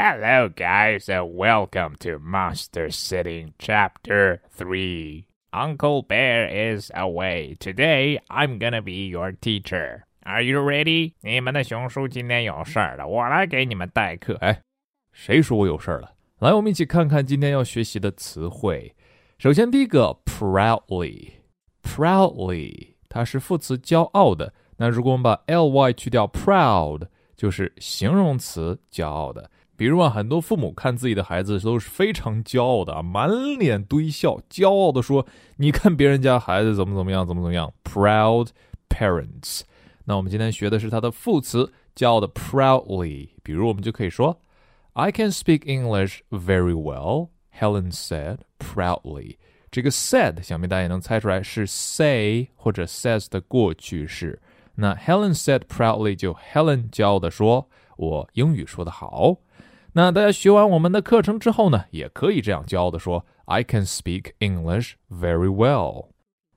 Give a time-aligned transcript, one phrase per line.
[0.00, 5.26] Hello, guys, and welcome to Monster Sitting Chapter 3.
[5.52, 7.56] Uncle Bear is away.
[7.58, 10.02] Today, I'm gonna be your teacher.
[10.24, 11.14] Are you ready?
[11.22, 14.34] 你们的熊叔今天有事儿了，我来给你们代课。
[14.40, 14.60] 哎，
[15.12, 16.12] 谁说我有事儿了？
[16.40, 18.94] 来，我们一起看看今天要学习的词汇。
[19.38, 24.52] 首先，第一个，proudly，proudly，它是副词，骄傲的。
[24.76, 29.49] 那如果我们把 ly 去掉，proud 就是形容词，骄傲的。
[29.81, 35.25] 比如啊，很多父母看自己的孩子都是非常骄傲的啊，满脸堆笑，骄傲的说
[35.57, 37.73] ：“你看别人家孩子怎么怎么样，怎么怎么样。
[37.83, 38.49] ”Proud
[38.89, 39.61] parents。
[40.05, 43.29] 那我们今天学的是它的副词，骄傲的 proudly。
[43.41, 44.39] 比如我们就可以说
[44.93, 49.37] ：“I can speak English very well,” Helen said proudly。
[49.71, 54.39] 这个 said 想必大家也能猜出来是 say 或者 says 的过去式。
[54.75, 57.67] 那 Helen said proudly 就 Helen 骄傲的说
[57.97, 59.37] ：“我英语说得好。”
[59.92, 66.08] 那大家学完我们的课程之后呢，也可以这样骄傲的说：“I can speak English very well。”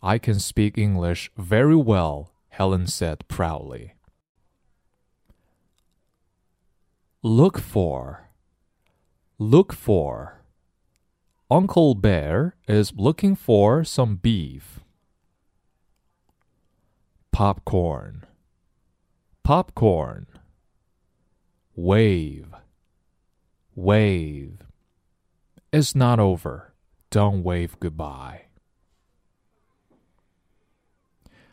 [0.00, 2.28] I can speak English very well,
[2.59, 3.93] Helen said proudly.
[7.23, 8.31] Look for.
[9.37, 10.41] Look for.
[11.49, 14.81] Uncle Bear is looking for some beef.
[17.31, 18.25] Popcorn.
[19.41, 20.27] Popcorn.
[21.77, 22.53] Wave.
[23.73, 24.57] Wave.
[25.71, 26.73] It's not over.
[27.09, 28.48] Don't wave goodbye.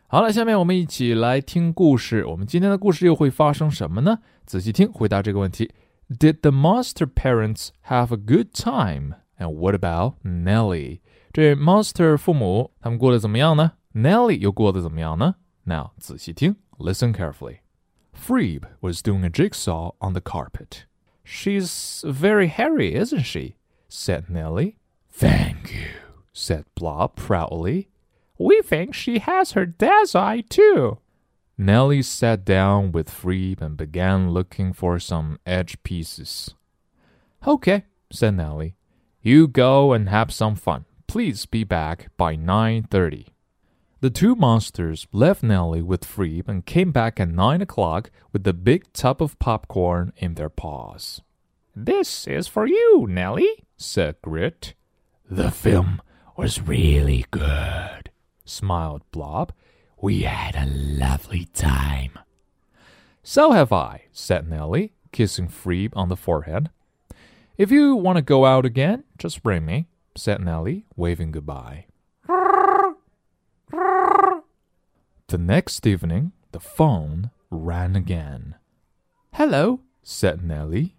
[0.08, 2.26] 好了，下面我们一起来听故事。
[2.26, 4.20] 我们今天的故事又会发生什么呢？
[4.46, 5.72] 仔细听，回答这个问题：
[6.10, 9.14] Did the monster parents have a good time?
[9.38, 11.00] And what about Nellie？
[11.32, 13.72] 这 monster 父母他们过得怎么样呢？
[13.94, 15.36] Nellie 又过得怎么样呢？
[15.64, 17.60] Now 仔细听，listen carefully.
[18.14, 20.84] Freeb was doing a jigsaw on the carpet.
[21.24, 23.54] She's very hairy, isn't she?
[23.90, 24.76] said Nellie.
[25.12, 25.88] Thank you,
[26.34, 27.88] said Blob proudly.
[28.39, 30.99] We think she has her dad's eye too.
[31.59, 36.55] Nelly sat down with Freeb and began looking for some edge pieces.
[37.47, 38.75] Okay, said Nelly.
[39.23, 40.85] You go and have some fun.
[41.07, 43.29] Please be back by 9.30.
[44.01, 48.53] The two monsters left Nelly with Freeb and came back at 9 o'clock with the
[48.53, 51.23] big tub of popcorn in their paws.
[51.75, 54.75] This is for you, Nelly, said Grit.
[55.29, 56.03] The film
[56.37, 57.96] was really good,
[58.47, 59.53] smiled Blob.
[60.01, 62.19] We had a lovely time.
[63.23, 66.71] So have I, said Nelly, kissing Freeb on the forehead.
[67.59, 71.87] If you want to go out again, just ring me, said Nelly, waving goodbye.
[75.29, 78.55] The next evening, the phone rang again.
[79.33, 80.95] Hello, said Nelly.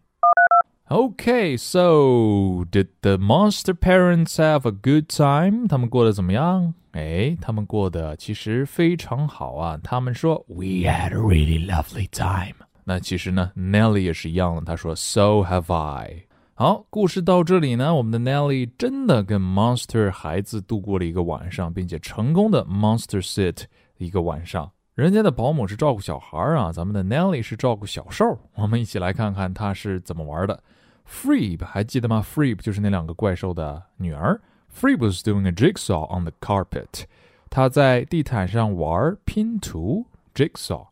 [0.89, 5.68] Okay, so did the monster parents have a good time?
[5.68, 6.74] 他们过得怎么样?
[6.97, 9.79] 哎，他们过得其实非常好啊。
[9.83, 12.55] 他们说 We had a really lovely time。
[12.83, 14.61] 那其实呢，Nelly 也是一样的。
[14.61, 16.23] 他说 So have I。
[16.55, 23.65] 好，故事到这里呢，我们的 Nelly 真的跟 Monster 孩子度过了一个晚上，并且成功的 Monster Sit
[23.97, 24.71] 一个晚上。
[24.95, 28.39] 人家的保姆是照顾小孩啊，咱们的 Nelly 是照顾小兽。
[28.55, 30.63] 我们一起来看看他是怎么玩的。
[31.07, 34.41] Freeb 还记得吗？Freeb 就是那两个怪兽的女儿。
[34.79, 37.06] Freeb was doing a jigsaw on the carpet，
[37.50, 40.89] 他在地毯上玩拼图 jigsaw。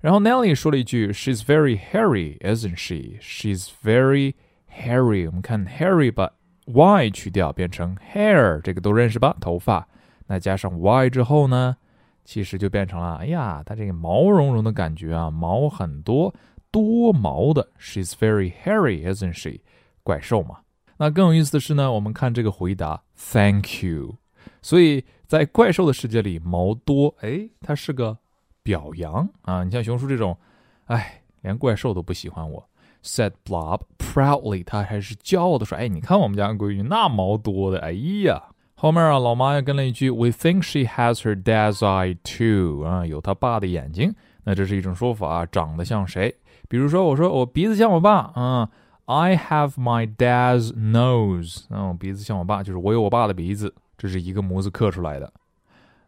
[0.00, 3.18] 然后 Nelly 说了一句：“She's very hairy, isn't she?
[3.20, 4.32] She's very
[4.74, 6.32] hairy。”我们看 hairy 把
[6.64, 9.36] y 去掉，变成 hair，这个都认识吧？
[9.38, 9.86] 头发。
[10.28, 11.76] 那加上 y 之后呢，
[12.24, 16.34] 其实就变成了，哎呀，它这个毛茸茸的感觉啊，毛很多，
[16.70, 17.68] 多毛的。
[17.78, 19.60] She's very hairy, isn't she？
[20.02, 20.60] 怪兽嘛。
[21.00, 24.18] 那更有意思的是呢，我们看这个回答，Thank you。
[24.62, 28.18] 所以在怪兽的世界里，毛多，哎，它是个。
[28.62, 29.64] 表扬啊！
[29.64, 30.36] 你像熊叔这种，
[30.84, 32.68] 哎，连怪兽都不喜欢我。
[33.02, 44.14] Said Blob proudly，他还是骄傲的说：“哎，你看我们家闺女那毛多的，哎呀！”后面啊，老妈又跟了一句：“We think she has her dad's eye too。”啊，有他爸的眼睛。
[44.44, 46.36] 那这是一种说法，长得像谁？
[46.68, 48.68] 比如说，我说我鼻子像我爸啊
[49.10, 51.64] I have my dad's nose。
[51.68, 53.74] 哦，鼻子像我爸，就是我有我爸的鼻子。
[53.98, 55.32] 这是一个模子刻出来的。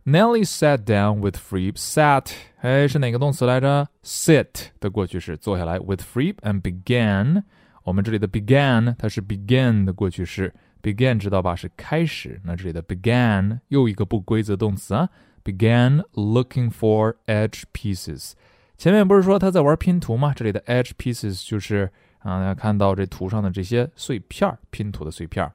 [0.05, 1.73] Nelly sat down with Freeb.
[1.73, 5.81] Sat，哎，是哪个动词来着？Sit 的过去式，坐下来。
[5.81, 7.43] With Freeb and began。
[7.83, 11.57] 我们这里的 began 它是 begin 的过去式，begin 知道吧？
[11.57, 12.41] 是开始。
[12.45, 15.09] 那这里的 began 又一个不规则动词啊。
[15.43, 18.35] Began looking for edge pieces。
[18.79, 20.33] 前面不是说他在玩拼图吗？
[20.37, 21.91] 这里的 edge pieces 就是
[22.23, 25.51] 啊，大家看到这图上的这些碎片拼图的碎片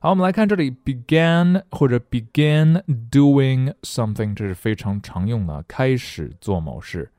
[0.00, 7.10] 好，我们来看这里，began 或者 begin doing something，这是非常常用的开始做某事。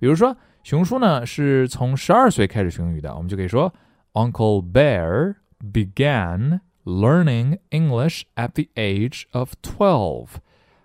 [0.00, 3.72] 比如说，熊叔呢是从十二岁开始学英语的，我们就可以说
[4.14, 5.36] ，Uncle Bear
[5.72, 10.28] began learning English at the age of twelve。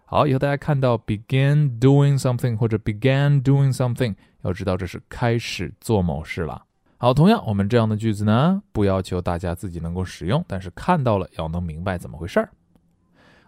[0.06, 6.64] 好，以后大家看到 begin doing something 或者 began doing something，要知道这是开始做某事了。
[7.02, 12.50] 好，同样，我们这样的句子呢，不要求大家自己能够使用，但是看到了要能明白怎么回事儿。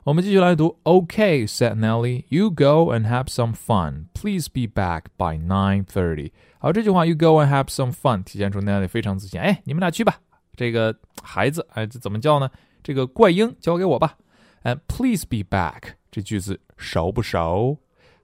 [0.06, 0.80] 我们继续来读。
[0.86, 4.06] Okay, said Nelly, you go and have some fun.
[4.14, 6.32] Please be back by nine thirty.
[6.60, 9.38] 好，这句话 you go and have some fun 体现出 Nelly 非常自信。
[9.42, 10.22] 哎，你们俩去吧。
[10.56, 12.50] 这个孩子，哎，这怎么叫呢？
[12.82, 14.16] 这个怪婴交给我吧。
[14.64, 17.80] And please be back 这句子熟不熟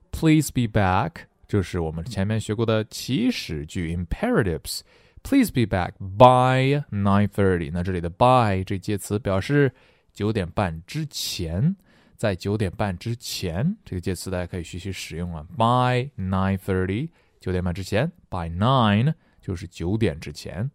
[0.09, 4.79] ？Please be back 就是我们前面学过的祈使句 imperatives。
[5.22, 7.70] Please be back by nine thirty。
[7.72, 9.72] 那这里的 by 这介词表示
[10.12, 11.76] 九点半之前，
[12.16, 15.46] 在九点半之前这个介词大家可以学习使用啊。
[15.56, 20.72] By nine thirty，九点半之前；by nine 就是九点之前。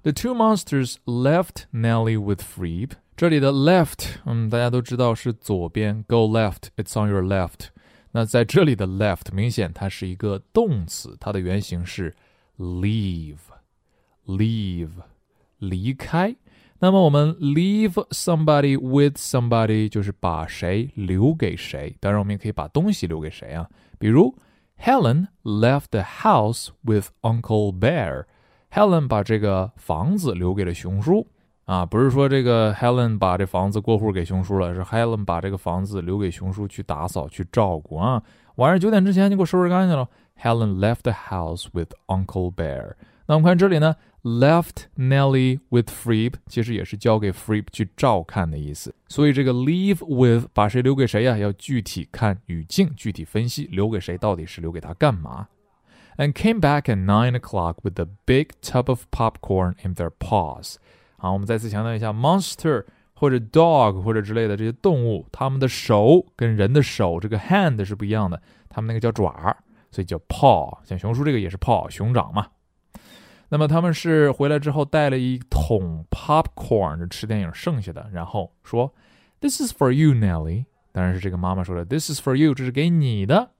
[0.00, 2.92] The two monsters left Nelly with Freeb。
[3.14, 7.68] 这里的 left，嗯，大家都知道是左边，go left，it's on your left。
[8.12, 12.16] 那在这里的 left 明显它是一个动词，它的原型是。
[12.59, 13.41] leave，leave，
[15.57, 16.35] 离开。
[16.81, 21.95] 那么我们 leave somebody with somebody 就是把谁留给谁。
[21.99, 23.67] 当然，我们也可以把东西留给谁啊？
[23.97, 24.35] 比如
[24.81, 28.25] Helen left the house with Uncle Bear。
[28.71, 31.25] Helen 把这个房子留给了熊叔
[31.65, 38.23] 啊，不是说这个 Helen 把这房子过户给熊叔了，是 Helen 把这个房子留给熊叔去打扫去照顾啊。
[38.55, 40.07] 晚上九点之前你给我收拾干净了。
[40.41, 42.93] Helen left the house with Uncle Bear。
[43.25, 48.95] 那我们看这里呢，left Nelly with Freeb，其实也是交给 Freeb 去照看的意思。
[49.07, 51.37] 所以这个 leave with 把谁留给谁呀、啊？
[51.37, 55.47] 要具体看语境，具体分析，留给谁到底是留给他干嘛
[56.17, 60.75] ？And came back at nine o'clock with a big tub of popcorn in their paws。
[61.17, 69.55] 好，我们再次强调一下，monster 或者 dog 或者之类的这些动物，它们的手跟人的手这个 hand 是不一样的，它们那个叫爪儿。
[69.90, 72.48] 所以叫 paw，像熊叔这个也是 paw，熊掌嘛。
[73.48, 78.90] 那么他们是回来之后带了一桶 popcorn，吃电影剩下的，然后说：“
[79.40, 83.50] This is for you, Nelly。”当然是这个妈妈说的：“This is for you，这是给你的。”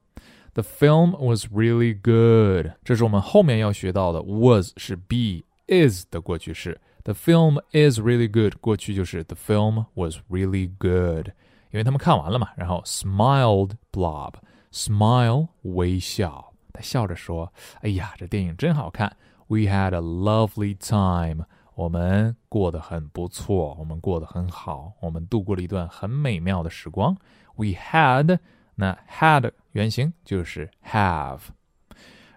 [0.55, 2.73] The film was really good。
[2.85, 6.81] 这是我们后面要学到的，was 是 be is 的过去式。
[7.05, 11.29] The film is really good，过去就是 the film was really good，
[11.71, 12.49] 因为他们看完了嘛。
[12.57, 14.35] 然后 smiled Blob。
[14.72, 19.18] Smile 微笑，他笑着说：“哎呀，这电影真好看。
[19.48, 27.18] We had a lovely time，我们过得很不错，我们过得很好，我们度过了一段很美妙的时光。
[27.56, 28.38] We had，
[28.76, 31.40] 那 had 原型就是 have。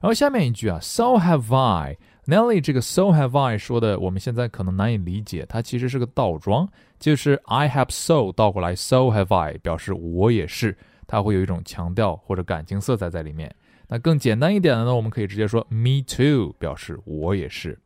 [0.01, 1.99] 然后下面一句啊，So have I。
[2.25, 10.79] Nelly 这个 So have I 说的，我们现在可能难以理解，它其实是个倒装，就是 I have so 倒过来，So have I 表示我也是。
[11.13, 13.55] 它会有一种强调或者感情色彩在里面。
[13.87, 17.79] 那更简单一点的呢，我们可以直接说 "Me too"，表示我也是。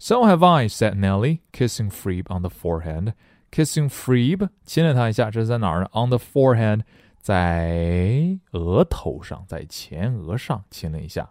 [0.00, 3.12] So have I," said Nelly, kissing Freeb on the forehead.
[3.52, 6.80] Kissing Freeb，亲了他一下，这是在哪儿呢？On the forehead，
[7.20, 11.30] 在额头上，在前额上亲了一下。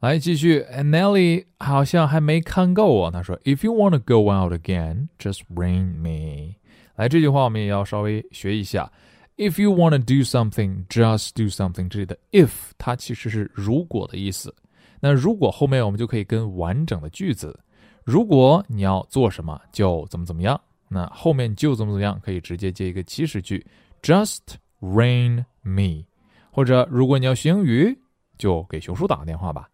[0.00, 3.10] 来继续，Nelly 好像还没看够啊。
[3.10, 6.56] 他说：“If you want to go out again, just ring me。”
[6.96, 8.92] 来，这句话我们也要稍微学一下。
[9.36, 11.88] If you want to do something, just do something。
[11.90, 14.54] 这里的 if 它其实是如果的意思。
[14.98, 17.58] 那如果后面我们就可以跟完整的句子，
[18.02, 20.58] 如果你要做什么，就怎么怎么样。
[20.88, 23.64] 那后面就怎么怎么样，可以直接接一个祈使句
[24.00, 24.40] ，just
[24.80, 26.04] rain me。
[26.50, 27.98] 或者如果你要学英语，
[28.38, 29.68] 就给熊叔打个电话吧。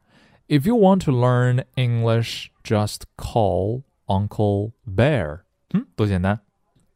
[0.48, 5.42] If you want to learn English, just call Uncle Bear.
[5.72, 6.40] 嗯，多简单。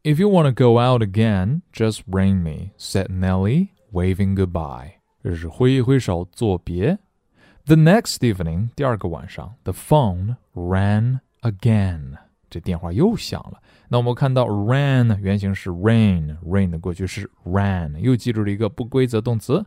[0.06, 5.00] If you want to go out again, just ring me, said Nelly, waving goodbye.
[5.20, 6.96] 这是挥一挥手作别。
[7.64, 12.18] The next evening，第二个晚上，the phone rang again。
[12.48, 13.60] 这电话又响了。
[13.88, 19.66] 那我们看到 rang 原型是 rain，rain 的过去式 ran，又记住了一个不规则动词。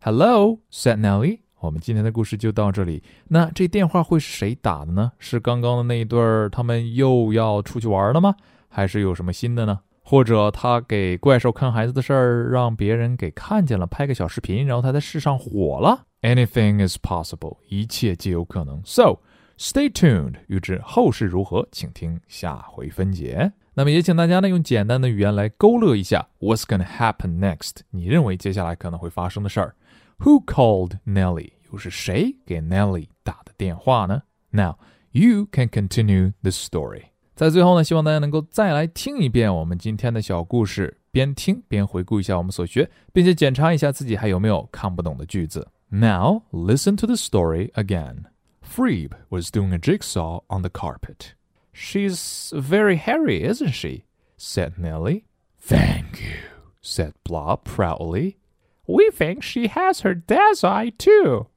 [0.00, 1.38] Hello，said Nelly。
[1.60, 3.04] 我们今天的故事就到这里。
[3.28, 5.12] 那这电话会是谁打的呢？
[5.20, 8.34] 是刚刚的那一对儿，他们又要出去玩了吗？
[8.76, 9.80] 还是有什么新的呢？
[10.02, 18.82] 或者他给怪兽看孩子的事儿让别人给看见了，拍个小视频，然后他在世上火了？Anything is possible，一切皆有可能。
[18.84, 19.20] So
[19.56, 23.50] stay tuned，预知后事如何，请听下回分解。
[23.72, 27.76] 那么也请大家呢用简单的语言来勾勒一下 What's gonna happen next？
[27.88, 29.74] 你认为接下来可能会发生的事儿
[30.18, 31.52] ？Who called Nellie？
[31.72, 34.76] 又是谁给 Nellie 打的电话呢？Now
[35.12, 37.04] you can continue the story。
[37.36, 45.68] 在最后呢，希望大家能够再来听一遍我们今天的小故事，边听边回顾一下我们所学，并且检查一下自己还有没有看不懂的句子。
[45.90, 48.24] Now listen to the story again.
[48.62, 51.34] Freeb was doing a jigsaw on the carpet.
[51.74, 54.04] She's very hairy, isn't she?
[54.38, 55.24] said Nelly.
[55.60, 56.38] Thank you,
[56.80, 58.38] said Blob proudly.
[58.86, 61.48] We think she has her dad's eye too.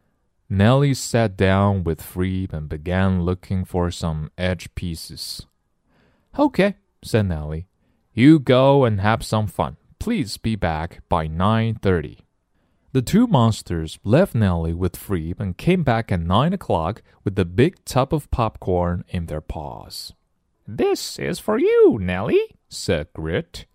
[0.49, 5.45] Nelly sat down with Freeb and began looking for some edge pieces.
[6.37, 7.67] Okay, said Nelly.
[8.13, 9.77] You go and have some fun.
[9.99, 12.19] Please be back by 9.30.
[12.91, 17.45] The two monsters left Nelly with Freeb and came back at 9 o'clock with the
[17.45, 20.13] big tub of popcorn in their paws.
[20.67, 23.65] This is for you, Nelly, said Grit.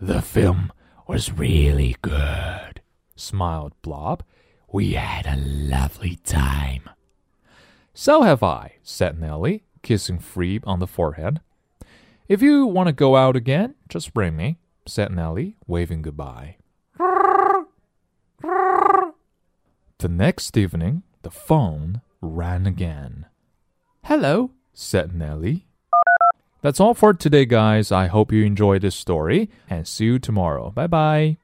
[0.00, 0.72] The film
[1.06, 2.82] was really good,
[3.16, 4.22] smiled Blob.
[4.70, 6.90] We had a lovely time.
[7.94, 11.40] So have I, said Nelly, kissing Freeb on the forehead.
[12.28, 16.56] If you want to go out again, just ring me, said Nelly, waving goodbye.
[19.98, 23.24] the next evening, the phone rang again.
[24.04, 25.66] Hello, said Nelly.
[26.60, 27.90] That's all for today, guys.
[27.90, 30.70] I hope you enjoyed this story and see you tomorrow.
[30.70, 31.38] Bye bye.